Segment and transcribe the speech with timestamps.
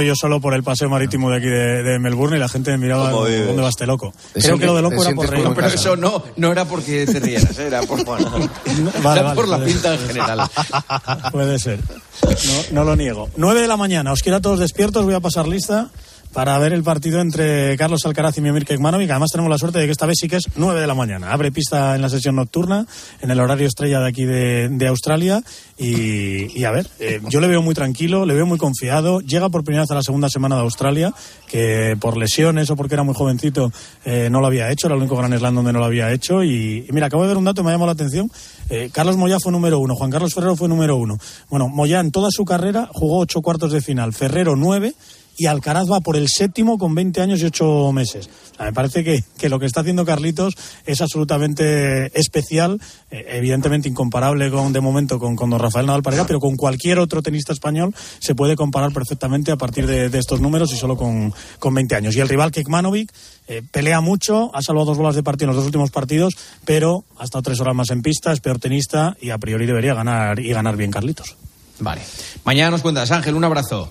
[0.00, 2.78] yo solo por el paseo marítimo de aquí de, de Melbourne y la gente me
[2.78, 4.12] miraba dónde va este loco.
[4.34, 5.48] Creo que lo de loco te era por reír.
[5.54, 9.64] Pero eso no, no era porque te rieras, era por, Vale, era vale, por la
[9.64, 10.50] pinta en general.
[11.32, 11.80] Puede ser.
[12.22, 13.28] No, no lo niego.
[13.36, 14.12] 9 de la mañana.
[14.12, 15.04] Os quiero a todos despiertos.
[15.04, 15.90] Voy a pasar lista
[16.32, 19.10] para ver el partido entre Carlos Alcaraz y Miomir Kekmanovic.
[19.10, 21.32] Además tenemos la suerte de que esta vez sí que es 9 de la mañana.
[21.32, 22.86] Abre pista en la sesión nocturna,
[23.20, 25.42] en el horario estrella de aquí de, de Australia.
[25.76, 29.20] Y, a ver, eh, yo le veo muy tranquilo, le veo muy confiado.
[29.20, 31.12] Llega por primera vez a la segunda semana de Australia,
[31.48, 33.72] que por lesiones o porque era muy jovencito
[34.04, 34.86] eh, no lo había hecho.
[34.86, 36.44] Era el único gran slam donde no lo había hecho.
[36.44, 38.30] Y, y mira, acabo de ver un dato que me ha llamado la atención.
[38.68, 41.18] Eh, Carlos Moyá fue número uno, Juan Carlos Ferrero fue número uno.
[41.48, 44.94] Bueno, Moyá en toda su carrera jugó ocho cuartos de final, Ferrero nueve
[45.40, 48.28] y Alcaraz va por el séptimo con 20 años y 8 meses.
[48.58, 50.54] Me parece que, que lo que está haciendo Carlitos
[50.84, 52.78] es absolutamente especial,
[53.10, 57.22] eh, evidentemente incomparable con de momento con, don Rafael Nadal Parera, pero con cualquier otro
[57.22, 61.32] tenista español se puede comparar perfectamente a partir de, de estos números y solo con,
[61.58, 62.14] con 20 años.
[62.16, 63.10] Y el rival Kekmanovic
[63.48, 66.34] eh, pelea mucho, ha salvado dos bolas de partido en los dos últimos partidos,
[66.66, 69.94] pero ha estado tres horas más en pista, es peor tenista y a priori debería
[69.94, 71.34] ganar y ganar bien Carlitos.
[71.78, 72.02] Vale.
[72.44, 73.90] Mañana nos cuentas, Ángel, un abrazo.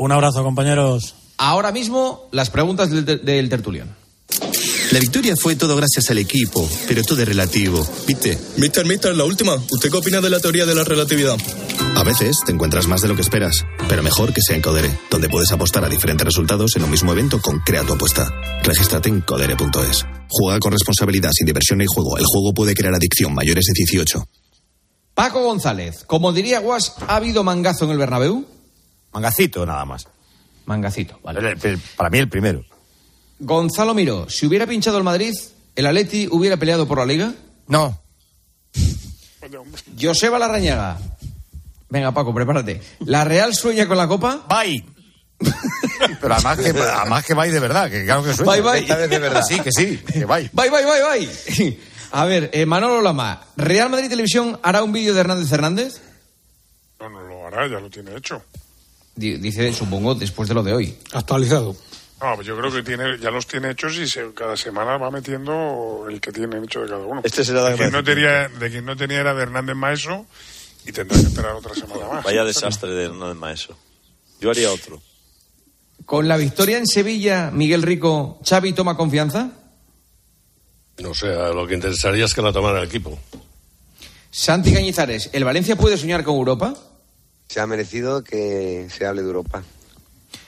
[0.00, 1.14] Un abrazo, compañeros.
[1.36, 3.94] Ahora mismo, las preguntas del, del tertulión.
[4.92, 7.86] La victoria fue todo gracias al equipo, pero todo es relativo.
[8.06, 8.38] ¿Viste?
[8.56, 9.56] Mister, mister, la última.
[9.56, 11.36] ¿Usted qué opina de la teoría de la relatividad?
[11.96, 14.90] A veces te encuentras más de lo que esperas, pero mejor que sea en Codere,
[15.10, 18.26] donde puedes apostar a diferentes resultados en un mismo evento con Crea tu apuesta.
[18.62, 20.06] Regístrate en codere.es.
[20.30, 22.16] Juega con responsabilidad, sin diversión ni juego.
[22.16, 24.24] El juego puede crear adicción mayores de 18.
[25.12, 28.46] Paco González, como diría Guas, ¿ha habido mangazo en el Bernabéu?
[29.12, 30.06] Mangacito, nada más.
[30.66, 31.40] Mangacito, vale.
[31.40, 32.64] El- el- Para mí el primero.
[33.38, 35.32] Gonzalo Miró, si hubiera pinchado el Madrid,
[35.74, 37.32] ¿el Atleti hubiera peleado por la Liga?
[37.66, 38.00] No.
[40.00, 40.98] Joseba Larrañaga.
[41.88, 42.80] Venga, Paco, prepárate.
[43.00, 44.46] ¿La Real sueña con la Copa?
[44.48, 44.84] Bye.
[46.20, 48.52] Pero además que, además que bye de verdad, que claro que suena.
[48.52, 48.80] Bye, bye.
[48.80, 49.42] Esta vez de verdad.
[49.46, 50.50] Sí, que sí, que bye.
[50.52, 51.26] Bye, bye, bye,
[51.58, 51.78] bye.
[52.12, 56.00] A ver, eh, Manolo Lama, ¿Real Madrid Televisión hará un vídeo de Hernández Hernández?
[57.00, 58.42] No, no lo hará, ya lo tiene hecho.
[59.20, 60.96] Di- Dice, supongo, después de lo de hoy.
[61.12, 61.76] Actualizado.
[62.22, 65.10] No, pues yo creo que tiene, ya los tiene hechos y se- cada semana va
[65.10, 67.20] metiendo el que tiene hecho de cada uno.
[67.24, 70.26] Este será de de quien no tenía, de quien no tenía era de Hernández Maeso
[70.86, 72.24] y tendrá que esperar otra semana más.
[72.24, 73.76] Vaya desastre de Hernández Maeso.
[74.40, 75.00] Yo haría otro.
[76.06, 79.50] Con la victoria en Sevilla, Miguel Rico, ¿Xavi toma confianza?
[80.98, 83.18] No sé, lo que interesaría es que la tomara el equipo.
[84.30, 86.74] Santi Cañizares, ¿el Valencia puede soñar con Europa?
[87.50, 89.64] Se ha merecido que se hable de Europa.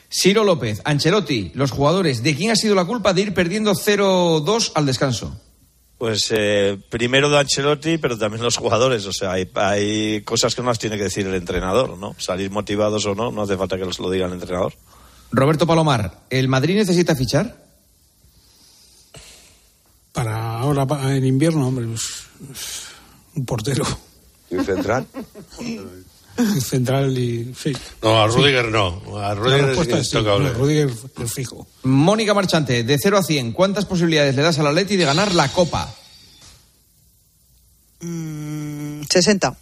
[0.09, 4.71] Ciro López, Ancelotti, los jugadores, ¿de quién ha sido la culpa de ir perdiendo 0-2
[4.77, 5.37] al descanso?
[5.99, 9.05] Pues eh, primero de Ancelotti, pero también los jugadores.
[9.07, 12.15] O sea, hay, hay cosas que no las tiene que decir el entrenador, ¿no?
[12.21, 14.75] Salir motivados o no, no hace falta que los lo diga el entrenador.
[15.33, 17.65] Roberto Palomar, ¿el Madrid necesita fichar?
[20.13, 20.87] Para ahora
[21.17, 22.83] en invierno, hombre, pues, pues,
[23.35, 23.85] un portero.
[24.53, 25.05] ¿Y un central?
[26.61, 27.55] Central y.
[27.55, 27.73] Sí.
[28.03, 29.03] No, a Rudiger no.
[29.19, 30.17] A Rudiger es sí.
[30.17, 30.51] intocable.
[30.51, 30.91] No, Rudiger
[31.23, 31.67] es fijo.
[31.83, 35.49] Mónica Marchante, de 0 a 100, ¿cuántas posibilidades le das al Atleti de ganar la
[35.49, 35.95] Copa?
[38.01, 39.57] Mm, 60.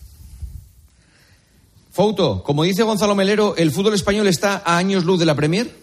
[1.93, 5.77] Fouto, como dice Gonzalo Melero, ¿el fútbol español está a años luz de la Premier?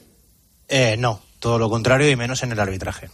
[0.69, 3.09] Eh, no, todo lo contrario y menos en el arbitraje.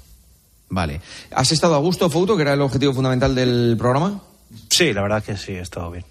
[0.69, 1.01] Vale.
[1.31, 4.21] ¿Has estado a gusto, Fouto, que era el objetivo fundamental del programa?
[4.69, 6.05] Sí, la verdad que sí, he estado bien.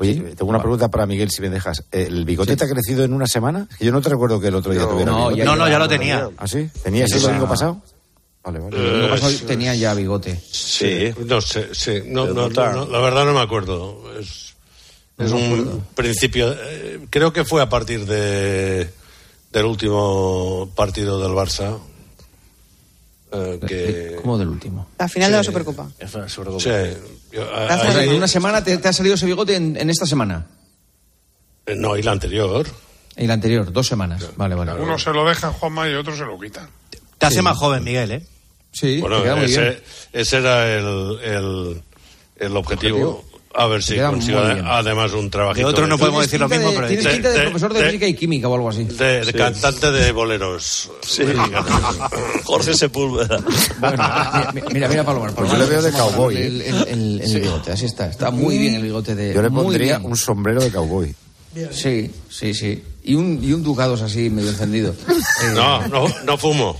[0.00, 1.84] Oye, tengo una pregunta para Miguel, si me dejas.
[1.92, 3.68] ¿El bigote te ha crecido en una semana?
[3.78, 5.36] Que yo no te recuerdo que el otro día tuviera no, bigote.
[5.36, 6.28] ya No, no, ya lo tenía.
[6.38, 6.70] ¿Ah, sí?
[6.82, 7.82] ¿Tenías el domingo pasado?
[8.42, 8.76] Vale, vale.
[8.78, 9.44] El domingo pasado sí.
[9.44, 10.40] tenía ya bigote.
[10.50, 11.12] Sí.
[11.26, 12.00] No sé, sí.
[12.06, 14.02] No, no, no, la verdad no me acuerdo.
[14.18, 14.54] Es,
[15.18, 16.50] es un principio.
[16.58, 18.90] eh, creo que fue a partir de
[19.52, 21.78] del último partido del Barça.
[23.32, 24.88] eh, que, ¿Cómo del último?
[24.98, 25.90] La final de la Supercopa.
[25.98, 26.96] Sí, yo- a-
[27.32, 30.06] O sea, ahí- en una semana te, te ha salido ese bigote en, en esta
[30.06, 30.46] semana.
[31.66, 32.66] eh, no, y la anterior.
[33.16, 34.30] Y la anterior, dos semanas.
[34.36, 34.72] Vale, vale.
[34.74, 36.68] Uno se lo deja Juanma y otro se lo quitan.
[37.18, 38.26] Te hace más joven, Miguel, ¿eh?
[38.72, 39.60] Sí, Bueno, te queda muy bien.
[39.60, 39.82] ese,
[40.12, 41.82] ese era el, el,
[42.36, 43.24] el objetivo.
[43.52, 44.62] A ver si consigo bien.
[44.64, 45.66] además un trabajito.
[45.66, 46.86] De otro no de- podemos decir lo mismo, de- pero...
[46.86, 48.84] Tienes pinta de, de- profesor de, de- física y química o algo así.
[48.84, 50.90] De, de cantante de boleros.
[51.02, 51.24] Sí.
[52.44, 53.38] Jorge Sepúlveda.
[53.80, 55.32] Bueno, mira, mira, mira Palomar.
[55.34, 56.46] Pues yo le veo de cowboy, ¿eh?
[56.46, 58.06] El, el- el- el bigote, así está.
[58.06, 59.34] Está muy bien el bigote de.
[59.34, 60.10] Yo le pondría bien.
[60.10, 61.14] un sombrero de cowboy.
[61.72, 62.82] Sí, sí, sí.
[63.02, 64.94] Y un, y un ducados así medio encendido.
[65.08, 66.78] Eh, No, no, no fumo.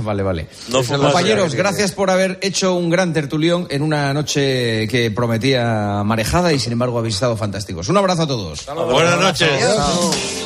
[0.00, 0.46] Vale, vale.
[0.68, 6.02] No fue Compañeros, gracias por haber hecho un gran tertulión en una noche que prometía
[6.04, 7.88] marejada y sin embargo habéis estado fantásticos.
[7.88, 8.66] Un abrazo a todos.
[8.90, 9.50] Buenas noches.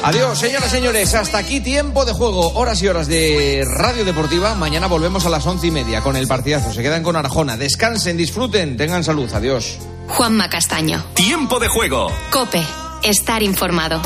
[0.02, 1.14] Adiós, señoras y señores.
[1.14, 2.52] Hasta aquí tiempo de juego.
[2.54, 4.54] Horas y horas de Radio Deportiva.
[4.54, 6.72] Mañana volvemos a las once y media con el partidazo.
[6.72, 7.56] Se quedan con Arjona.
[7.56, 9.32] Descansen, disfruten, tengan salud.
[9.32, 9.78] Adiós.
[10.08, 11.04] Juanma Castaño.
[11.14, 12.10] Tiempo de juego.
[12.30, 12.62] Cope.
[13.02, 14.00] Estar informado.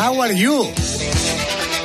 [0.00, 0.66] How are you?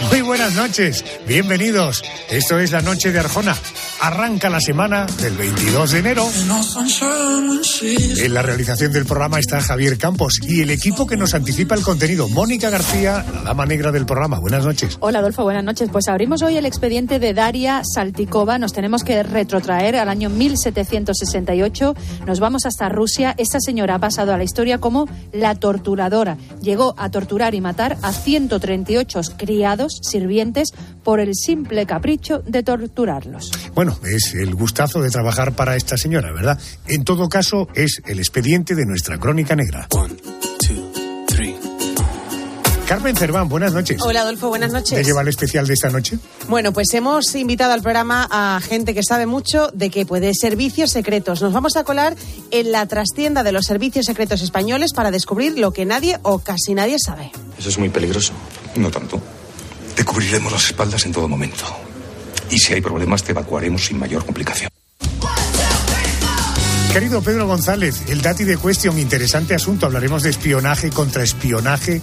[0.10, 2.02] Muy buenas noches, bienvenidos.
[2.30, 3.56] Esto es la noche de Arjona.
[4.02, 6.26] Arranca la semana del 22 de enero.
[8.18, 11.82] En la realización del programa está Javier Campos y el equipo que nos anticipa el
[11.82, 14.40] contenido, Mónica García, la dama negra del programa.
[14.40, 14.98] Buenas noches.
[15.00, 15.90] Hola Adolfo, buenas noches.
[15.92, 18.58] Pues abrimos hoy el expediente de Daria Saltikova.
[18.58, 21.96] Nos tenemos que retrotraer al año 1768.
[22.28, 23.34] Nos vamos hasta Rusia.
[23.38, 26.38] Esta señora ha pasado a la historia como la torturadora.
[26.62, 33.52] Llegó a torturar y matar a 138 criados, sirvientes, por el simple capricho de torturarlos.
[33.74, 36.60] Bueno, es el gustazo de trabajar para esta señora, ¿verdad?
[36.88, 39.88] En todo caso, es el expediente de nuestra crónica negra.
[42.88, 44.00] Carmen Cerván, buenas noches.
[44.04, 45.08] Hola Adolfo, buenas ¿Te noches.
[45.08, 46.20] lleva el especial de esta noche?
[46.48, 50.92] Bueno, pues hemos invitado al programa a gente que sabe mucho de que puede servicios
[50.92, 51.42] secretos.
[51.42, 52.16] Nos vamos a colar
[52.52, 56.76] en la trastienda de los servicios secretos españoles para descubrir lo que nadie o casi
[56.76, 57.32] nadie sabe.
[57.58, 58.34] Eso es muy peligroso.
[58.76, 59.20] No tanto.
[59.96, 61.66] Te cubriremos las espaldas en todo momento.
[62.50, 64.70] Y si hay problemas, te evacuaremos sin mayor complicación.
[66.96, 69.86] Querido Pedro González, el Dati de Question, interesante asunto.
[69.86, 72.02] Hablaremos de espionaje contra espionaje,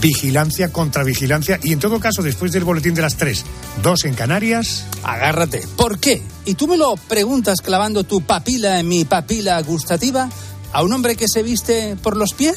[0.00, 3.44] vigilancia contra vigilancia y en todo caso, después del boletín de las tres,
[3.82, 4.86] dos en Canarias.
[5.02, 5.66] Agárrate.
[5.76, 6.22] ¿Por qué?
[6.46, 10.30] Y tú me lo preguntas clavando tu papila en mi papila gustativa
[10.72, 12.56] a un hombre que se viste por los pies.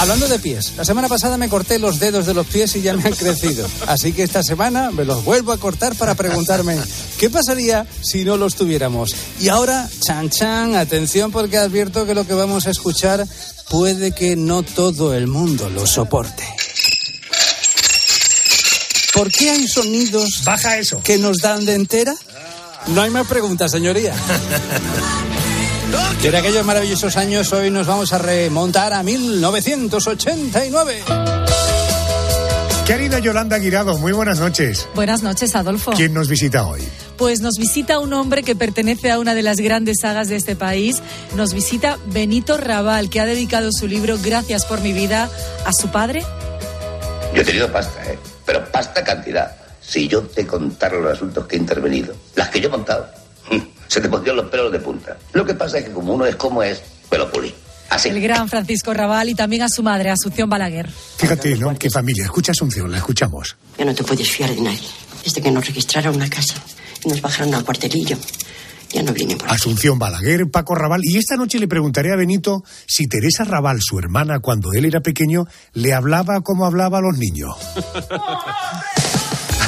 [0.00, 2.94] Hablando de pies, la semana pasada me corté los dedos de los pies y ya
[2.94, 3.68] me han crecido.
[3.86, 6.78] Así que esta semana me los vuelvo a cortar para preguntarme
[7.18, 9.14] qué pasaría si no los tuviéramos.
[9.40, 13.26] Y ahora, chan chan, atención porque advierto que lo que vamos a escuchar
[13.68, 16.48] puede que no todo el mundo lo soporte.
[19.12, 21.02] ¿Por qué hay sonidos Baja eso.
[21.02, 22.14] que nos dan de entera?
[22.86, 24.14] No hay más preguntas, señoría.
[26.22, 31.02] Y en aquellos maravillosos años, hoy nos vamos a remontar a 1989.
[32.86, 34.88] Querida Yolanda Guirado, muy buenas noches.
[34.94, 35.92] Buenas noches, Adolfo.
[35.92, 36.82] ¿Quién nos visita hoy?
[37.16, 40.56] Pues nos visita un hombre que pertenece a una de las grandes sagas de este
[40.56, 41.00] país.
[41.36, 45.30] Nos visita Benito Raval, que ha dedicado su libro Gracias por mi vida
[45.64, 46.24] a su padre.
[47.34, 48.18] Yo he tenido pasta, ¿eh?
[48.44, 49.56] Pero pasta cantidad.
[49.80, 53.08] Si yo te contara los asuntos que he intervenido, las que yo he montado,
[53.90, 55.18] se te pondrían los pelos de punta.
[55.32, 57.52] Lo que pasa es que como uno es como es, me lo pulí.
[57.88, 58.08] Así.
[58.08, 60.88] El gran Francisco Raval y también a su madre, Asunción Balaguer.
[60.88, 61.76] Fíjate, ¿no?
[61.76, 62.22] Qué familia.
[62.22, 63.56] Escucha Asunción, la escuchamos.
[63.76, 64.86] Ya no te puedes fiar de nadie.
[65.24, 66.54] Desde que nos registraron una casa
[67.04, 68.16] y nos bajaron al cuartelillo,
[68.92, 71.00] ya no vienen por Asunción Balaguer, Paco Raval.
[71.02, 75.00] Y esta noche le preguntaré a Benito si Teresa Raval, su hermana, cuando él era
[75.00, 77.56] pequeño, le hablaba como hablaba a los niños.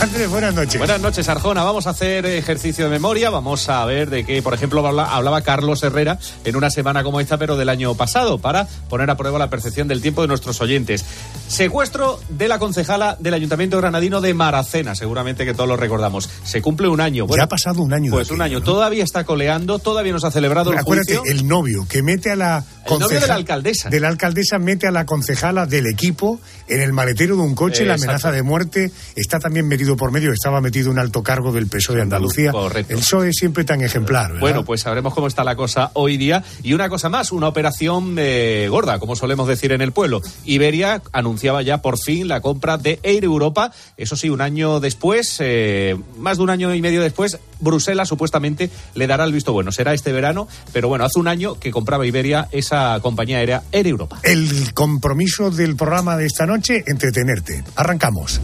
[0.03, 0.79] Andrés, buenas noches.
[0.79, 1.63] Buenas noches, Arjona.
[1.63, 3.31] Vamos a hacer ejercicio de memoria.
[3.31, 7.21] Vamos a ver de qué, por ejemplo, habla- hablaba Carlos Herrera en una semana como
[7.21, 10.61] esta, pero del año pasado, para poner a prueba la percepción del tiempo de nuestros
[10.61, 11.05] oyentes.
[11.47, 14.97] Secuestro de la concejala del Ayuntamiento Granadino de Maracena.
[14.97, 16.29] Seguramente que todos lo recordamos.
[16.43, 17.27] Se cumple un año.
[17.37, 18.11] ya ha pasado un año.
[18.11, 18.61] Pues un año.
[18.61, 21.33] Todavía está coleando, todavía no se ha celebrado el Acuérdate, juicio.
[21.33, 23.89] el novio que mete a la El novio de la alcaldesa.
[23.89, 27.85] de la alcaldesa mete a la concejala del equipo en el maletero de un coche,
[27.85, 28.05] la Exacto.
[28.11, 28.91] amenaza de muerte.
[29.15, 32.53] Está también metido por medio, estaba metido un alto cargo del PSOE de Andalucía.
[32.53, 32.93] Correcto.
[32.93, 34.29] El PSOE es siempre tan ejemplar.
[34.29, 34.41] ¿verdad?
[34.41, 36.45] Bueno, pues sabremos cómo está la cosa hoy día.
[36.63, 40.21] Y una cosa más, una operación eh, gorda, como solemos decir en el pueblo.
[40.45, 43.73] Iberia anunciaba ya por fin la compra de Air Europa.
[43.97, 48.71] Eso sí, un año después, eh, más de un año y medio después, Bruselas supuestamente
[48.95, 49.73] le dará el visto bueno.
[49.73, 53.87] Será este verano, pero bueno, hace un año que compraba Iberia esa compañía aérea Air
[53.87, 54.19] Europa.
[54.23, 57.65] El compromiso del programa de esta noche, entretenerte.
[57.77, 58.41] Arrancamos.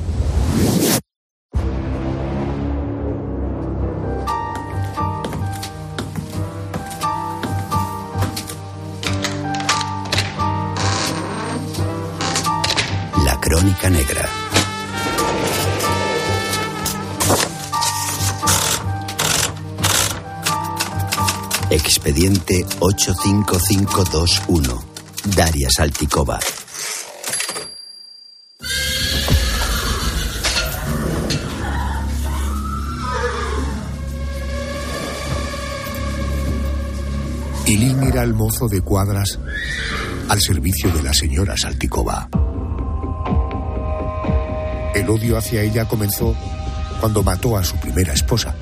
[13.48, 14.28] Crónica Negra.
[21.70, 24.84] Expediente 85521.
[25.34, 26.38] Daria Saltikova.
[37.64, 39.38] Ilín era el mozo de cuadras
[40.28, 42.28] al servicio de la señora Salticova.
[45.08, 46.36] El odio hacia ella comenzó
[47.00, 48.54] cuando mató a su primera esposa,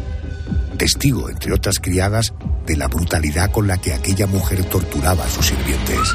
[0.79, 2.35] testigo, entre otras criadas,
[2.65, 6.09] de la brutalidad con la que aquella mujer torturaba a sus sirvientes.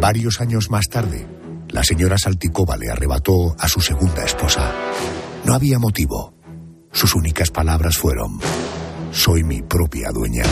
[0.00, 1.26] Varios años más tarde,
[1.68, 4.72] la señora Salticova le arrebató a su segunda esposa.
[5.44, 6.32] No había motivo.
[6.92, 8.38] Sus únicas palabras fueron,
[9.10, 10.44] soy mi propia dueña.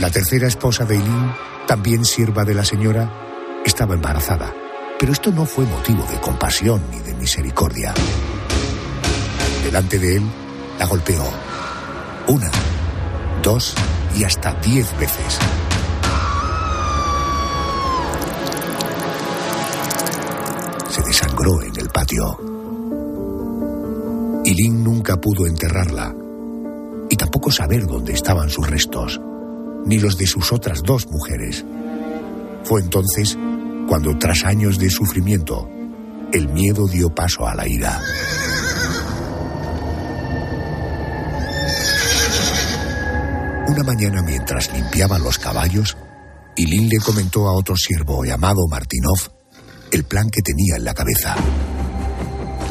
[0.00, 1.32] La tercera esposa de Eileen,
[1.68, 3.29] también sierva de la señora,
[3.64, 4.52] estaba embarazada,
[4.98, 7.94] pero esto no fue motivo de compasión ni de misericordia.
[9.64, 10.22] Delante de él,
[10.78, 11.22] la golpeó.
[12.28, 12.50] Una,
[13.42, 13.74] dos
[14.18, 15.38] y hasta diez veces.
[20.88, 22.38] Se desangró en el patio.
[24.44, 26.14] Ilín nunca pudo enterrarla
[27.08, 29.20] y tampoco saber dónde estaban sus restos,
[29.84, 31.64] ni los de sus otras dos mujeres.
[32.64, 33.36] Fue entonces
[33.88, 35.68] cuando, tras años de sufrimiento,
[36.32, 38.00] el miedo dio paso a la ira.
[43.66, 45.96] Una mañana mientras limpiaba los caballos,
[46.56, 49.18] Ilín le comentó a otro siervo llamado Martinov
[49.92, 51.34] el plan que tenía en la cabeza.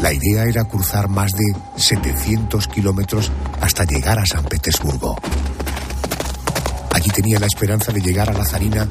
[0.02, 5.18] La idea era cruzar más de 700 kilómetros hasta llegar a San Petersburgo.
[6.92, 8.88] Allí tenía la esperanza de llegar a la zarina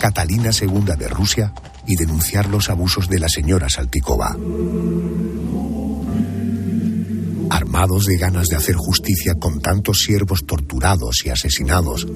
[0.00, 1.52] Catalina II de Rusia
[1.86, 4.34] y denunciar los abusos de la señora Saltikova.
[7.50, 12.06] Armados de ganas de hacer justicia con tantos siervos torturados y asesinados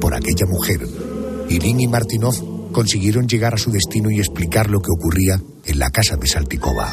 [0.00, 0.80] por aquella mujer,
[1.48, 5.90] Ilín y Martinov consiguieron llegar a su destino y explicar lo que ocurría en la
[5.90, 6.92] casa de Saltikova.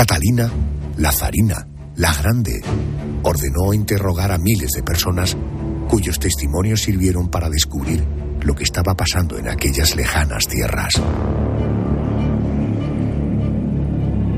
[0.00, 0.50] Catalina,
[0.96, 2.62] la zarina, la grande,
[3.22, 5.36] ordenó interrogar a miles de personas
[5.90, 8.02] cuyos testimonios sirvieron para descubrir
[8.40, 10.94] lo que estaba pasando en aquellas lejanas tierras.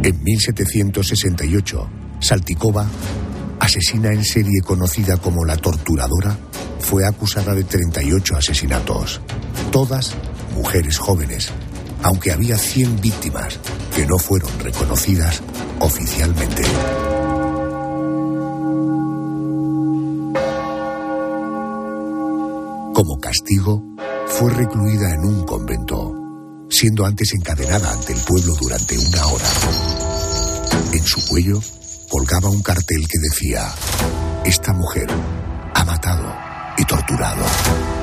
[0.03, 2.85] En 1768, Saltikova,
[3.61, 6.37] asesina en serie conocida como la torturadora,
[6.81, 9.21] fue acusada de 38 asesinatos,
[9.71, 10.17] todas
[10.57, 11.53] mujeres jóvenes,
[12.03, 13.61] aunque había 100 víctimas
[13.95, 15.43] que no fueron reconocidas
[15.81, 16.63] oficialmente.
[22.95, 23.83] Como castigo,
[24.29, 26.13] fue recluida en un convento,
[26.71, 29.47] siendo antes encadenada ante el pueblo durante una hora.
[30.93, 31.61] En su cuello
[32.09, 33.73] colgaba un cartel que decía,
[34.45, 35.09] esta mujer
[35.75, 36.35] ha matado
[36.79, 38.02] y torturado.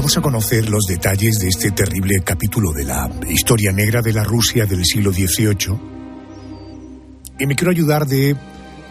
[0.00, 4.24] Vamos a conocer los detalles de este terrible capítulo de la historia negra de la
[4.24, 5.78] Rusia del siglo XVIII.
[7.38, 8.34] Y me quiero ayudar de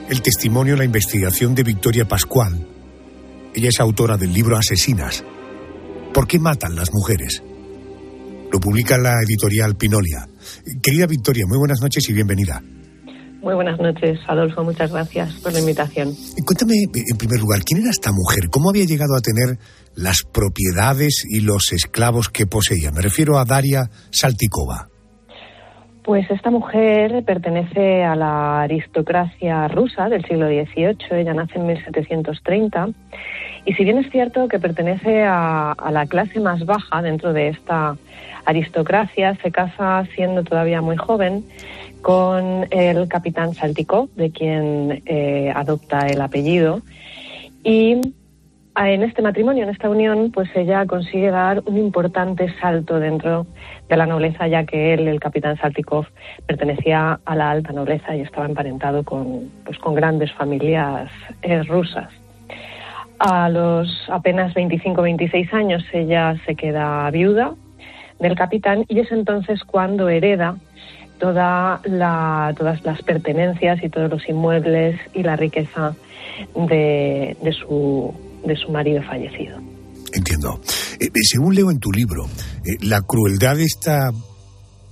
[0.08, 2.64] el testimonio, la investigación de Victoria Pascual.
[3.56, 5.24] Ella es autora del libro Asesinas.
[6.14, 7.42] ¿Por qué matan las mujeres?
[8.52, 10.30] Lo publica la editorial Pinolia.
[10.80, 12.62] Querida Victoria, muy buenas noches y bienvenida.
[13.42, 14.64] Muy buenas noches, Adolfo.
[14.64, 16.10] Muchas gracias por la invitación.
[16.46, 18.50] Cuéntame, en primer lugar, ¿quién era esta mujer?
[18.50, 19.58] ¿Cómo había llegado a tener
[19.96, 22.92] las propiedades y los esclavos que poseía?
[22.92, 24.90] Me refiero a Daria Saltikova.
[26.04, 30.98] Pues esta mujer pertenece a la aristocracia rusa del siglo XVIII.
[31.12, 32.90] Ella nace en 1730.
[33.66, 37.50] Y si bien es cierto que pertenece a, a la clase más baja dentro de
[37.50, 37.96] esta
[38.46, 41.46] aristocracia, se casa siendo todavía muy joven
[42.02, 46.82] con el capitán Saltikov, de quien eh, adopta el apellido.
[47.64, 48.02] Y
[48.76, 53.46] en este matrimonio, en esta unión, pues ella consigue dar un importante salto dentro
[53.90, 56.06] de la nobleza, ya que él, el capitán Saltikov,
[56.46, 62.10] pertenecía a la alta nobleza y estaba emparentado con, pues, con grandes familias eh, rusas.
[63.20, 67.54] A los apenas 25-26 años ella se queda viuda
[68.20, 70.56] del capitán y es entonces cuando hereda
[71.20, 75.96] toda la, todas las pertenencias y todos los inmuebles y la riqueza
[76.56, 78.14] de, de, su,
[78.46, 79.58] de su marido fallecido.
[80.14, 80.60] Entiendo.
[81.00, 82.26] Eh, según leo en tu libro,
[82.66, 84.12] eh, la crueldad de esta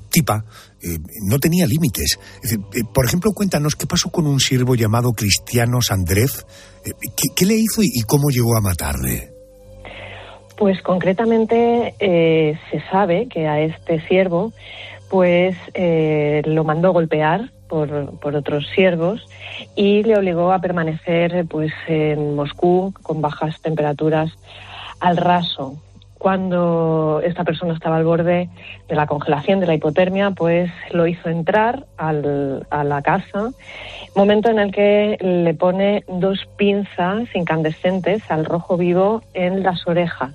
[0.10, 0.46] tipa
[0.82, 2.20] eh, no tenía límites.
[2.44, 6.32] Eh, por ejemplo, cuéntanos qué pasó con un siervo llamado Cristiano Sandrev.
[6.86, 9.32] Eh, ¿qué, ¿qué, le hizo y, y cómo llegó a matarle?
[10.58, 14.54] Pues concretamente se sabe que a este siervo
[15.10, 19.26] pues eh, lo mandó golpear por, por otros siervos
[19.76, 24.32] y le obligó a permanecer pues en Moscú con bajas temperaturas
[25.00, 25.76] al raso.
[26.18, 28.50] Cuando esta persona estaba al borde
[28.90, 33.52] de la congelación, de la hipotermia, pues lo hizo entrar al- a la casa,
[34.16, 40.34] momento en el que le pone dos pinzas incandescentes al rojo vivo en las orejas.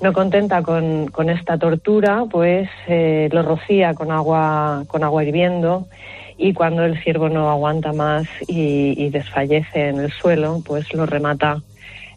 [0.00, 5.88] No contenta con, con esta tortura, pues eh, lo rocía con agua, con agua hirviendo
[6.36, 11.04] y cuando el ciervo no aguanta más y, y desfallece en el suelo, pues lo
[11.04, 11.60] remata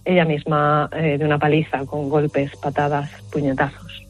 [0.05, 4.03] ella misma eh, de una paliza con golpes, patadas, puñetazos.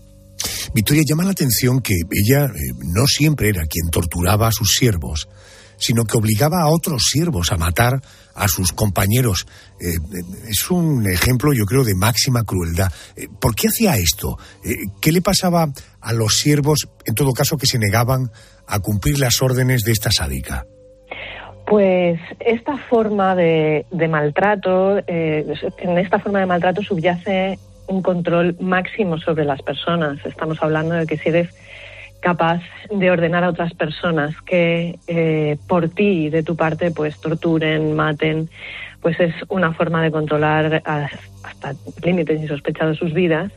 [0.73, 5.27] Victoria, llama la atención que ella eh, no siempre era quien torturaba a sus siervos,
[5.77, 8.01] sino que obligaba a otros siervos a matar
[8.41, 9.45] a sus compañeros.
[9.79, 12.91] Eh, eh, es un ejemplo, yo creo, de máxima crueldad.
[13.15, 14.37] Eh, ¿Por qué hacía esto?
[14.99, 15.67] ¿Qué le pasaba
[16.01, 18.31] a los siervos, en todo caso, que se negaban
[18.67, 20.65] a cumplir las órdenes de esta sádica?
[21.67, 29.19] Pues esta forma de, de maltrato, en esta forma de maltrato subyace un control máximo
[29.19, 30.17] sobre las personas.
[30.25, 31.49] Estamos hablando de que si eres
[32.21, 37.19] capaz de ordenar a otras personas que eh, por ti y de tu parte pues
[37.19, 38.49] torturen, maten,
[39.01, 41.09] pues es una forma de controlar a-
[41.43, 43.51] hasta límites insospechados sus vidas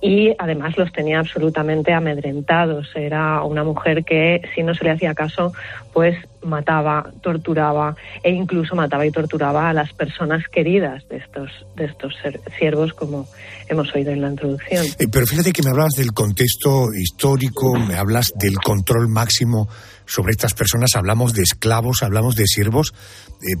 [0.00, 2.88] y además los tenía absolutamente amedrentados.
[2.94, 5.52] Era una mujer que si no se le hacía caso
[5.92, 11.86] pues mataba, torturaba e incluso mataba y torturaba a las personas queridas de estos, de
[11.86, 12.14] estos
[12.58, 13.26] siervos como
[13.68, 14.86] hemos oído en la introducción.
[14.98, 19.68] Eh, pero fíjate que me hablabas del contexto histórico, me hablas del control máximo
[20.06, 22.94] sobre estas personas, hablamos de esclavos, hablamos de siervos.
[23.42, 23.56] Eh,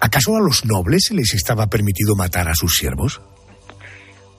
[0.00, 3.20] ¿Acaso a los nobles se les estaba permitido matar a sus siervos?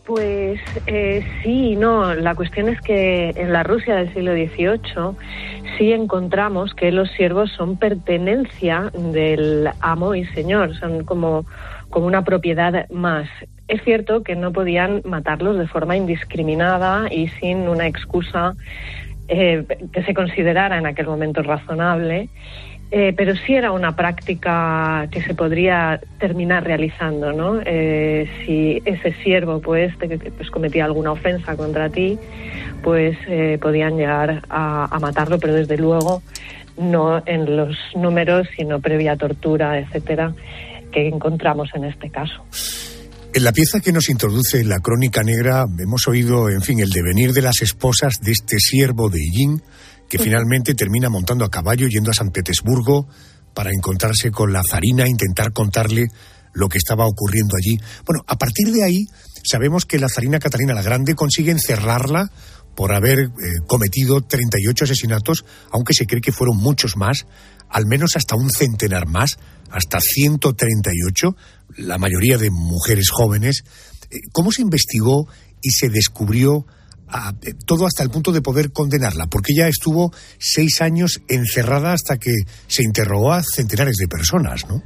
[0.05, 2.13] Pues eh, sí no.
[2.13, 5.17] La cuestión es que en la Rusia del siglo XVIII
[5.77, 11.45] sí encontramos que los siervos son pertenencia del amo y señor, son como,
[11.89, 13.29] como una propiedad más.
[13.69, 18.55] Es cierto que no podían matarlos de forma indiscriminada y sin una excusa
[19.27, 22.29] eh, que se considerara en aquel momento razonable.
[22.95, 27.59] Eh, pero sí era una práctica que se podría terminar realizando, ¿no?
[27.65, 32.19] Eh, si ese siervo, pues, te- pues, cometía alguna ofensa contra ti,
[32.83, 36.21] pues eh, podían llegar a, a matarlo, pero desde luego
[36.77, 40.33] no en los números, sino previa tortura, etcétera,
[40.91, 42.43] que encontramos en este caso.
[43.35, 47.33] En la pieza que nos introduce la crónica negra hemos oído, en fin, el devenir
[47.33, 49.59] de las esposas de este siervo de Yin,
[50.07, 53.07] que finalmente termina montando a caballo yendo a San Petersburgo
[53.55, 56.09] para encontrarse con la zarina, intentar contarle
[56.53, 57.75] lo que estaba ocurriendo allí.
[58.05, 59.07] Bueno, a partir de ahí
[59.43, 62.29] sabemos que la zarina Catalina la Grande consigue encerrarla
[62.75, 63.29] por haber eh,
[63.67, 67.25] cometido 38 asesinatos, aunque se cree que fueron muchos más,
[67.69, 69.37] al menos hasta un centenar más,
[69.71, 71.35] hasta 138,
[71.77, 73.63] la mayoría de mujeres jóvenes.
[74.11, 75.27] Eh, ¿Cómo se investigó
[75.61, 76.65] y se descubrió
[77.41, 79.27] eh, todo hasta el punto de poder condenarla?
[79.27, 82.33] Porque ella estuvo seis años encerrada hasta que
[82.67, 84.81] se interrogó a centenares de personas, ¿no?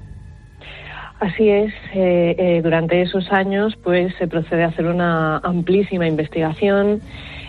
[1.20, 7.02] Así es, eh, durante esos años pues se procede a hacer una amplísima investigación.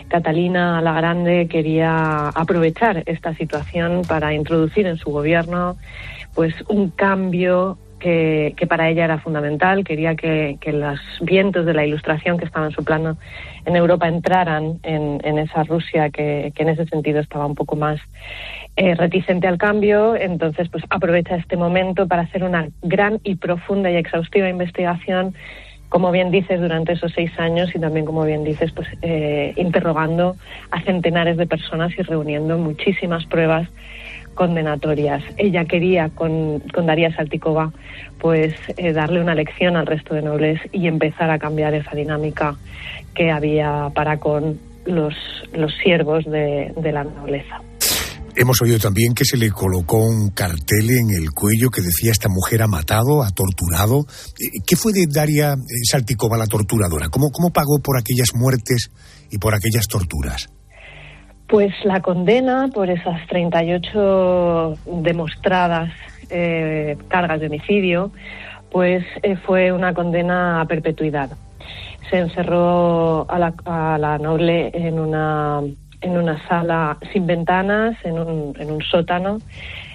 [0.09, 5.77] Catalina la Grande quería aprovechar esta situación para introducir en su gobierno
[6.35, 9.85] pues un cambio que, para ella era fundamental.
[9.85, 13.17] Quería que, que los vientos de la ilustración que estaban soplando
[13.65, 18.01] en Europa entraran en, esa Rusia que, que en ese sentido estaba un poco más
[18.77, 23.91] eh, reticente al cambio, entonces pues aprovecha este momento para hacer una gran y profunda
[23.91, 25.35] y exhaustiva investigación,
[25.89, 30.37] como bien dices, durante esos seis años y también, como bien dices, pues eh, interrogando
[30.71, 33.69] a centenares de personas y reuniendo muchísimas pruebas
[34.35, 35.23] condenatorias.
[35.37, 37.73] Ella quería con, con Daría Saltikova
[38.21, 42.55] pues eh, darle una lección al resto de nobles y empezar a cambiar esa dinámica
[43.15, 45.15] que había para con los,
[45.53, 47.61] los siervos de, de la nobleza.
[48.41, 52.29] Hemos oído también que se le colocó un cartel en el cuello que decía esta
[52.29, 54.07] mujer ha matado, ha torturado.
[54.39, 57.09] Eh, ¿Qué fue de Daria eh, Saltikova la torturadora?
[57.09, 58.93] ¿Cómo, ¿Cómo pagó por aquellas muertes
[59.33, 60.49] y por aquellas torturas?
[61.49, 65.91] Pues la condena por esas 38 demostradas
[66.31, 68.13] eh, cargas de homicidio,
[68.71, 69.03] pues
[69.47, 71.37] fue una condena a perpetuidad.
[72.09, 75.61] Se encerró a la noble en una,
[76.01, 79.39] en una sala sin ventanas, en un, en un sótano,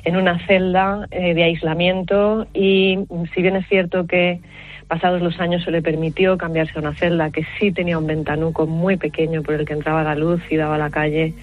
[0.03, 2.99] en una celda eh, de aislamiento y
[3.33, 4.41] si bien es cierto que
[4.87, 8.67] Pasados los años se le permitió cambiarse a una celda que sí tenía un ventanuco
[8.67, 11.33] muy pequeño por el que entraba la luz y daba a la calle.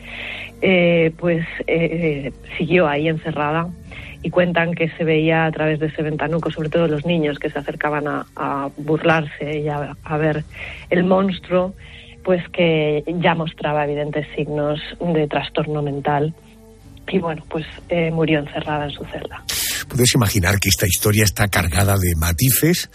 [0.62, 3.68] Eh, pues eh, siguió ahí encerrada
[4.23, 7.49] y cuentan que se veía a través de ese ventanuco, sobre todo los niños que
[7.49, 10.44] se acercaban a, burlarse y a ver
[10.90, 11.75] el monstruo,
[12.25, 16.35] pues que ya mostraba evidentes signos de trastorno mental
[17.09, 19.43] y bueno, pues eh, murió encerrada en su celda.
[19.89, 22.91] Puedes imaginar que esta historia está cargada de matices.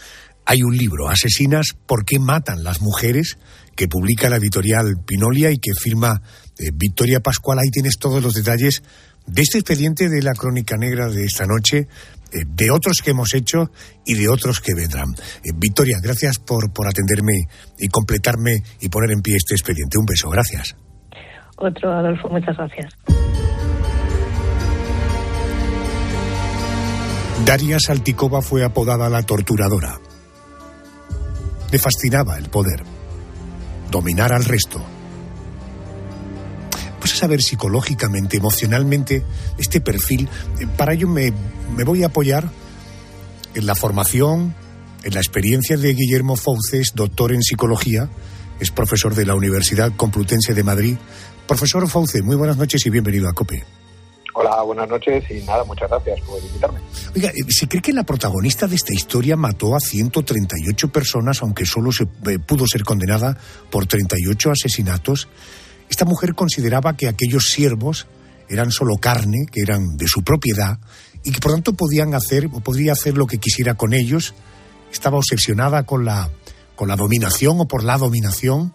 [0.46, 3.38] Hay un libro, Asesinas, ¿por qué matan las mujeres?
[3.76, 6.22] que publica la editorial Pinolia y que firma
[6.58, 7.60] eh, Victoria Pascual.
[7.60, 8.84] Ahí tienes todos los detalles
[9.28, 11.88] de este expediente de la crónica negra de esta noche,
[12.32, 13.72] de otros que hemos hecho
[14.06, 15.14] y de otros que vendrán.
[15.44, 19.98] Eh, Victoria, gracias por, por atenderme y completarme y poner en pie este expediente.
[19.98, 20.76] Un beso, gracias.
[21.58, 22.94] Otro, Adolfo, muchas gracias.
[27.46, 30.00] Daria Saltikova fue apodada la torturadora.
[31.72, 32.82] Le fascinaba el poder,
[33.92, 34.95] dominar al resto.
[37.06, 39.24] Pues a saber psicológicamente, emocionalmente,
[39.60, 40.28] este perfil.
[40.76, 41.32] Para ello me,
[41.78, 42.50] me voy a apoyar
[43.54, 44.56] en la formación,
[45.04, 48.10] en la experiencia de Guillermo Fauces, doctor en psicología,
[48.60, 50.98] es profesor de la Universidad Complutense de Madrid.
[51.48, 53.64] Profesor Fauce, muy buenas noches y bienvenido a COPE.
[54.34, 56.80] Hola, buenas noches y nada, muchas gracias por invitarme.
[57.16, 61.68] Oiga, eh, ¿se cree que la protagonista de esta historia mató a 138 personas, aunque
[61.68, 63.38] solo se eh, pudo ser condenada
[63.70, 65.28] por 38 asesinatos?
[65.90, 68.08] Esta mujer consideraba que aquellos siervos
[68.50, 70.80] eran solo carne, que eran de su propiedad
[71.24, 74.34] y que por tanto podían hacer o podría hacer lo que quisiera con ellos.
[74.92, 76.30] Estaba obsesionada con la
[76.76, 78.74] con la dominación o por la dominación.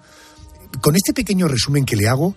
[0.81, 2.35] Con este pequeño resumen que le hago,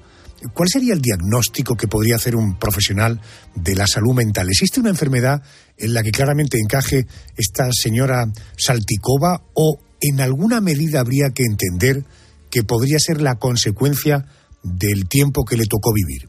[0.53, 3.21] ¿cuál sería el diagnóstico que podría hacer un profesional
[3.55, 4.49] de la salud mental?
[4.49, 5.41] ¿Existe una enfermedad
[5.77, 7.07] en la que claramente encaje
[7.37, 8.25] esta señora
[8.57, 12.03] Saltikova o en alguna medida habría que entender
[12.49, 14.25] que podría ser la consecuencia
[14.63, 16.27] del tiempo que le tocó vivir?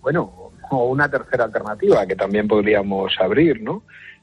[0.00, 3.82] Bueno, o una tercera alternativa que también podríamos abrir, ¿no?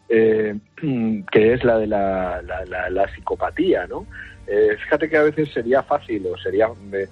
[0.09, 0.55] Eh,
[1.31, 4.05] que es la de la, la, la, la psicopatía, ¿no?
[4.47, 7.07] Eh, fíjate que a veces sería fácil o sería eh,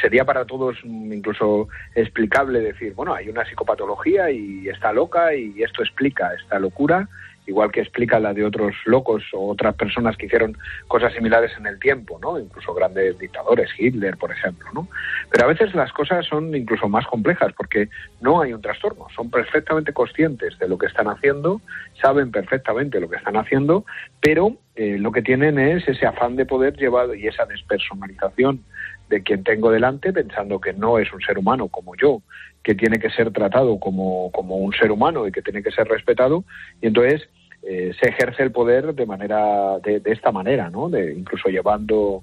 [0.00, 5.82] sería para todos incluso explicable decir, bueno, hay una psicopatología y está loca y esto
[5.82, 7.08] explica esta locura,
[7.48, 10.56] igual que explica la de otros locos o otras personas que hicieron
[10.86, 12.38] cosas similares en el tiempo, ¿no?
[12.38, 14.86] Incluso grandes dictadores, Hitler, por ejemplo, ¿no?
[15.30, 17.88] Pero a veces las cosas son incluso más complejas porque
[18.20, 21.62] no hay un trastorno, son perfectamente conscientes de lo que están haciendo,
[22.00, 23.86] saben perfectamente lo que están haciendo,
[24.20, 28.62] pero eh, lo que tienen es ese afán de poder llevado y esa despersonalización
[29.08, 32.20] de quien tengo delante pensando que no es un ser humano como yo,
[32.62, 35.88] que tiene que ser tratado como, como un ser humano y que tiene que ser
[35.88, 36.44] respetado,
[36.82, 37.28] y entonces
[37.62, 40.88] eh, se ejerce el poder de manera de, de, esta manera, ¿no?
[40.88, 42.22] De incluso llevando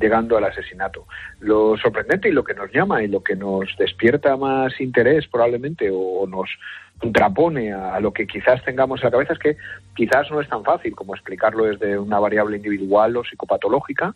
[0.00, 1.06] llegando al asesinato.
[1.40, 5.90] Lo sorprendente y lo que nos llama y lo que nos despierta más interés probablemente
[5.92, 6.50] o nos
[6.98, 9.56] contrapone a, lo que quizás tengamos en la cabeza es que
[9.94, 14.14] quizás no es tan fácil como explicarlo desde una variable individual o psicopatológica,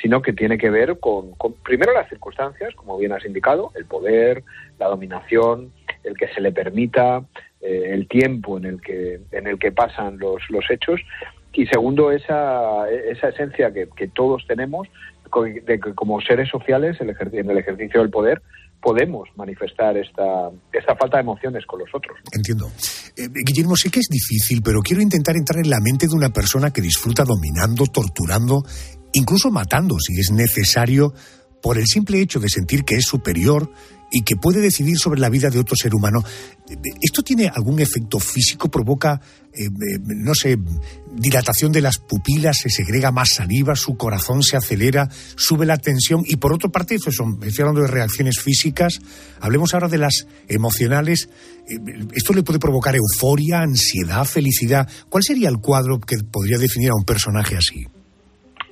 [0.00, 3.84] sino que tiene que ver con, con, primero las circunstancias, como bien has indicado, el
[3.84, 4.44] poder,
[4.78, 5.72] la dominación,
[6.04, 7.22] el que se le permita,
[7.60, 11.00] eh, el tiempo en el que en el que pasan los, los hechos
[11.52, 14.88] y segundo esa, esa esencia que, que todos tenemos
[15.64, 17.10] de que como seres sociales en
[17.50, 18.42] el ejercicio del poder
[18.80, 22.16] podemos manifestar esta, esta falta de emociones con los otros.
[22.32, 22.70] Entiendo.
[23.16, 26.30] Eh, Guillermo, sé que es difícil, pero quiero intentar entrar en la mente de una
[26.30, 28.62] persona que disfruta dominando, torturando,
[29.12, 31.12] incluso matando si es necesario,
[31.62, 33.70] por el simple hecho de sentir que es superior
[34.10, 36.22] y que puede decidir sobre la vida de otro ser humano.
[37.00, 38.70] ¿Esto tiene algún efecto físico?
[38.70, 39.20] ¿Provoca,
[39.52, 39.68] eh,
[40.04, 40.58] no sé,
[41.14, 42.58] dilatación de las pupilas?
[42.58, 43.76] ¿Se segrega más saliva?
[43.76, 45.08] ¿Su corazón se acelera?
[45.36, 46.22] ¿Sube la tensión?
[46.26, 49.00] Y por otra parte, eso son, estoy hablando de reacciones físicas.
[49.40, 51.28] Hablemos ahora de las emocionales.
[51.68, 54.88] Eh, ¿Esto le puede provocar euforia, ansiedad, felicidad?
[55.08, 57.86] ¿Cuál sería el cuadro que podría definir a un personaje así?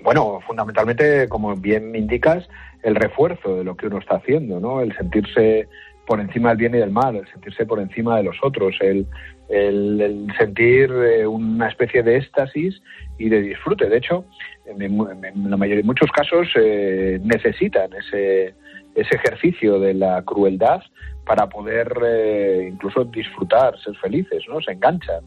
[0.03, 2.49] Bueno, fundamentalmente, como bien indicas,
[2.83, 4.81] el refuerzo de lo que uno está haciendo, ¿no?
[4.81, 5.69] El sentirse
[6.07, 9.07] por encima del bien y del mal, el sentirse por encima de los otros, el,
[9.49, 12.81] el, el sentir eh, una especie de éxtasis
[13.19, 13.89] y de disfrute.
[13.89, 14.25] De hecho,
[14.67, 18.55] en, en la mayoría, muchos casos eh, necesitan ese,
[18.95, 20.81] ese ejercicio de la crueldad
[21.27, 24.63] para poder eh, incluso disfrutar, ser felices, ¿no?
[24.63, 25.25] Se enganchan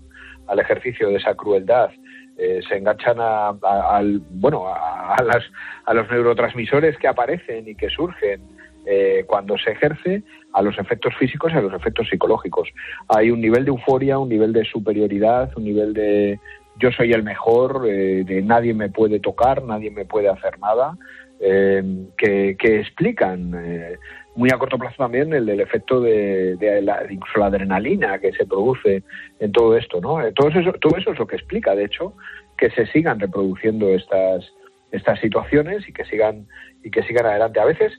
[0.52, 1.92] al ejercicio de esa crueldad.
[2.38, 5.44] Eh, se enganchan a, al, bueno, a, las,
[5.86, 8.42] a los neurotransmisores que aparecen y que surgen
[8.86, 12.68] eh, cuando se ejerce, a los efectos físicos y a los efectos psicológicos.
[13.08, 16.40] Hay un nivel de euforia, un nivel de superioridad, un nivel de,
[16.78, 20.98] yo soy el mejor, eh, de nadie me puede tocar, nadie me puede hacer nada,
[21.40, 23.52] que, explican
[24.36, 28.32] muy a corto plazo también el, el efecto de, de, la, incluso la adrenalina que
[28.32, 29.04] se produce
[29.40, 30.22] en todo esto, ¿no?
[30.22, 32.14] Eh, todo eso, todo eso es lo que explica, de hecho,
[32.58, 34.52] que se sigan reproduciendo estas
[34.92, 36.48] estas situaciones y que sigan
[36.84, 37.60] y que sigan adelante.
[37.60, 37.94] A veces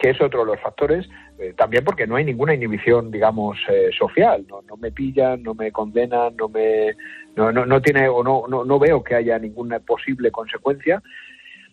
[0.00, 1.06] que es otro de los factores,
[1.38, 4.46] eh, también porque no hay ninguna inhibición, digamos, eh, social.
[4.48, 6.96] No, no, me pillan, no me condenan, no me
[7.36, 11.02] no, no, no tiene o no, no, no veo que haya ninguna posible consecuencia.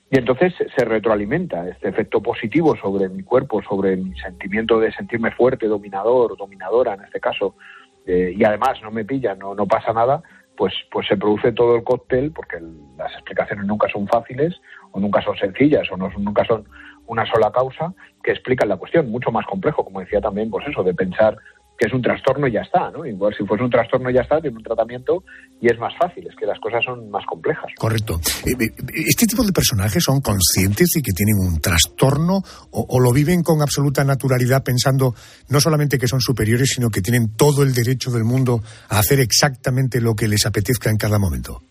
[0.09, 5.31] Y entonces se retroalimenta este efecto positivo sobre mi cuerpo, sobre mi sentimiento de sentirme
[5.31, 7.55] fuerte, dominador, dominadora en este caso,
[8.05, 10.23] eh, y además no me pillan, no, no pasa nada,
[10.55, 12.57] pues, pues se produce todo el cóctel, porque
[12.97, 14.55] las explicaciones nunca son fáciles,
[14.91, 16.65] o nunca son sencillas, o no, nunca son
[17.05, 17.93] una sola causa
[18.23, 21.37] que explica la cuestión, mucho más complejo, como decía también, pues eso, de pensar
[21.77, 23.05] que es un trastorno y ya está, ¿no?
[23.05, 25.23] Igual si fuese un trastorno ya está, tiene un tratamiento
[25.61, 27.71] y es más fácil, es que las cosas son más complejas.
[27.77, 28.19] Correcto.
[28.93, 33.61] ¿Este tipo de personajes son conscientes de que tienen un trastorno o, lo viven con
[33.61, 35.13] absoluta naturalidad pensando
[35.49, 39.19] no solamente que son superiores, sino que tienen todo el derecho del mundo a hacer
[39.19, 41.61] exactamente lo que les apetezca en cada momento?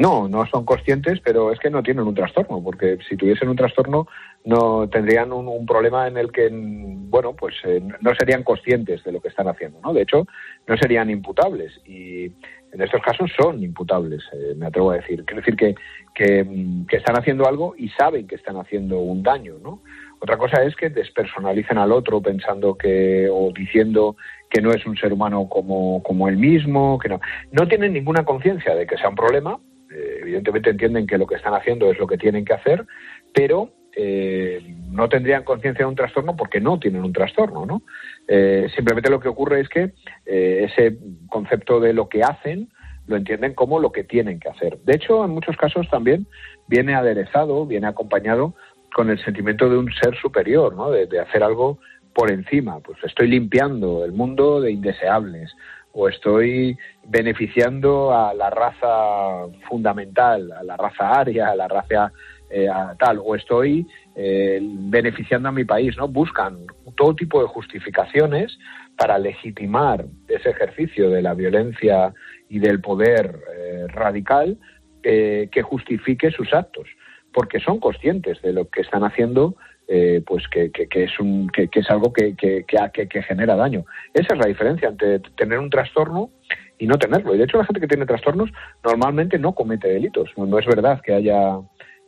[0.00, 3.56] No, no son conscientes, pero es que no tienen un trastorno, porque si tuviesen un
[3.56, 4.08] trastorno
[4.46, 9.12] no tendrían un, un problema en el que, bueno, pues eh, no serían conscientes de
[9.12, 9.92] lo que están haciendo, ¿no?
[9.92, 10.26] De hecho,
[10.66, 12.32] no serían imputables y
[12.72, 15.22] en estos casos son imputables, eh, me atrevo a decir.
[15.26, 15.74] Quiero decir que,
[16.14, 16.46] que,
[16.88, 19.82] que están haciendo algo y saben que están haciendo un daño, ¿no?
[20.20, 24.16] Otra cosa es que despersonalicen al otro pensando que o diciendo
[24.48, 27.20] que no es un ser humano como, como él mismo, que no.
[27.52, 29.58] No tienen ninguna conciencia de que sea un problema,
[29.90, 32.86] evidentemente entienden que lo que están haciendo es lo que tienen que hacer,
[33.34, 37.82] pero eh, no tendrían conciencia de un trastorno porque no tienen un trastorno, ¿no?
[38.28, 39.92] Eh, simplemente lo que ocurre es que
[40.26, 40.96] eh, ese
[41.28, 42.68] concepto de lo que hacen
[43.06, 44.78] lo entienden como lo que tienen que hacer.
[44.84, 46.26] De hecho, en muchos casos también
[46.68, 48.54] viene aderezado, viene acompañado
[48.94, 50.90] con el sentimiento de un ser superior, ¿no?
[50.90, 51.78] De hacer algo
[52.14, 52.78] por encima.
[52.80, 55.52] Pues estoy limpiando el mundo de indeseables,
[55.92, 56.76] o estoy
[57.08, 62.12] beneficiando a la raza fundamental, a la raza aria, a la raza
[62.48, 66.08] eh, tal, o estoy eh, beneficiando a mi país, ¿no?
[66.08, 68.58] Buscan todo tipo de justificaciones
[68.96, 72.12] para legitimar ese ejercicio de la violencia
[72.48, 74.58] y del poder eh, radical
[75.02, 76.86] que justifique sus actos,
[77.32, 79.56] porque son conscientes de lo que están haciendo
[79.92, 83.84] eh, pues que, que, es un, que, es algo que, que, genera daño.
[84.14, 86.30] Esa es la diferencia entre tener un trastorno
[86.78, 87.34] y no tenerlo.
[87.34, 88.50] Y de hecho la gente que tiene trastornos
[88.84, 90.30] normalmente no comete delitos.
[90.36, 91.58] No es verdad que haya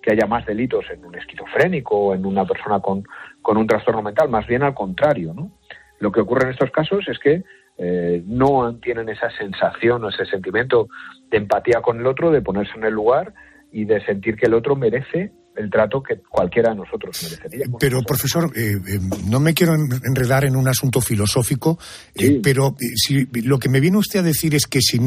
[0.00, 3.02] que haya más delitos en un esquizofrénico o en una persona con,
[3.40, 5.50] con un trastorno mental, más bien al contrario, ¿no?
[5.98, 7.42] Lo que ocurre en estos casos es que
[7.78, 10.88] eh, no tienen esa sensación o ese sentimiento
[11.30, 13.34] de empatía con el otro, de ponerse en el lugar
[13.72, 17.66] y de sentir que el otro merece el trato que cualquiera de nosotros merecería.
[17.78, 21.78] Pero, profesor, eh, eh, no me quiero enredar en un asunto filosófico,
[22.14, 22.40] eh, sí.
[22.42, 24.98] pero si, lo que me viene usted a decir es que si,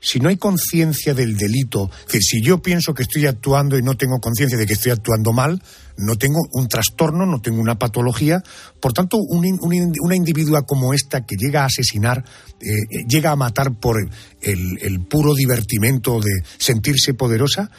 [0.00, 3.96] si no hay conciencia del delito, que si yo pienso que estoy actuando y no
[3.96, 5.62] tengo conciencia de que estoy actuando mal,
[5.98, 8.42] no tengo un trastorno, no tengo una patología.
[8.80, 12.24] Por tanto, un, un, una individua como esta que llega a asesinar,
[13.06, 13.96] llega a matar por
[14.40, 17.70] el, el puro divertimento de sentirse poderosa,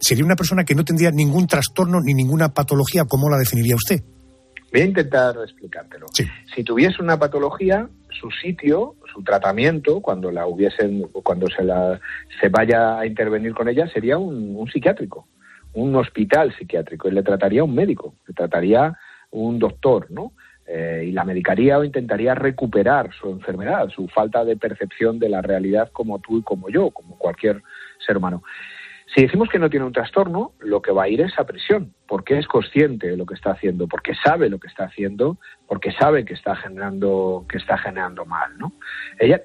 [0.00, 3.04] sería una persona que no tendría ningún trastorno ni ninguna patología.
[3.08, 4.00] ¿Cómo la definiría usted?
[4.72, 6.06] Voy a intentar explicártelo.
[6.12, 6.26] Sí.
[6.54, 11.98] Si tuviese una patología, su sitio, su tratamiento, cuando la hubiesen, cuando se la
[12.40, 15.26] se vaya a intervenir con ella, sería un, un psiquiátrico,
[15.72, 18.96] un hospital psiquiátrico, y le trataría un médico, le trataría
[19.30, 20.32] un doctor, ¿no?
[20.66, 25.40] Eh, y la medicaría o intentaría recuperar su enfermedad, su falta de percepción de la
[25.40, 27.62] realidad como tú y como yo, como cualquier
[28.06, 28.42] ser humano.
[29.14, 31.94] Si decimos que no tiene un trastorno, lo que va a ir es a prisión,
[32.06, 35.92] porque es consciente de lo que está haciendo, porque sabe lo que está haciendo, porque
[35.92, 38.72] sabe que está generando, que está generando mal, ¿no?
[39.18, 39.40] Ella,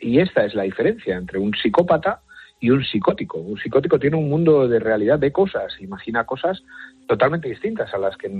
[0.00, 2.20] y esta es la diferencia entre un psicópata
[2.60, 3.38] y un psicótico.
[3.38, 6.62] Un psicótico tiene un mundo de realidad, de cosas, imagina cosas
[7.08, 8.30] totalmente distintas a las que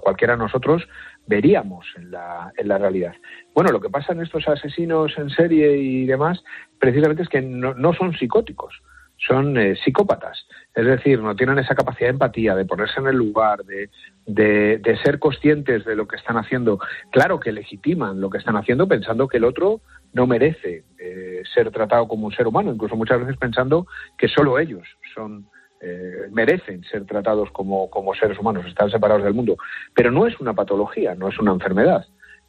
[0.00, 0.86] cualquiera de nosotros
[1.26, 3.14] veríamos en la, en la realidad.
[3.52, 6.42] Bueno, lo que pasa en estos asesinos en serie y demás,
[6.78, 8.80] precisamente es que no, no son psicóticos
[9.26, 10.46] son eh, psicópatas.
[10.74, 13.90] Es decir, no tienen esa capacidad de empatía, de ponerse en el lugar, de,
[14.26, 16.78] de, de, ser conscientes de lo que están haciendo.
[17.10, 19.80] Claro que legitiman lo que están haciendo pensando que el otro
[20.12, 24.58] no merece eh, ser tratado como un ser humano, incluso muchas veces pensando que solo
[24.58, 25.46] ellos son
[25.80, 29.56] eh, merecen ser tratados como, como seres humanos, están separados del mundo.
[29.94, 32.06] Pero no es una patología, no es una enfermedad,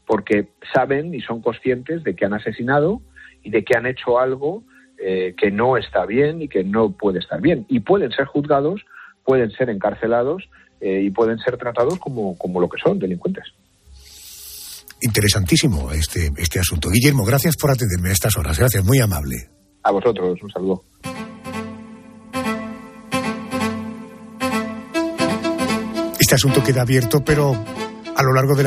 [0.07, 3.01] porque saben y son conscientes de que han asesinado
[3.43, 4.63] y de que han hecho algo
[5.01, 7.65] eh, que no está bien y que no puede estar bien.
[7.69, 8.81] Y pueden ser juzgados,
[9.23, 10.49] pueden ser encarcelados
[10.81, 13.45] eh, y pueden ser tratados como, como lo que son, delincuentes.
[15.01, 16.89] Interesantísimo este, este asunto.
[16.89, 18.59] Guillermo, gracias por atenderme a estas horas.
[18.59, 19.35] Gracias, muy amable.
[19.83, 20.83] A vosotros, un saludo.
[26.19, 28.57] Este asunto queda abierto, pero a lo largo de la